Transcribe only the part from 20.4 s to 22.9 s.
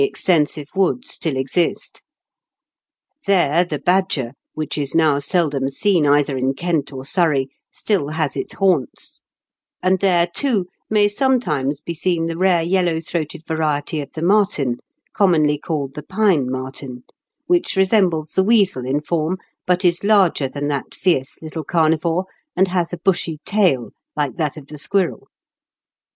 than that fierce little carnivore, and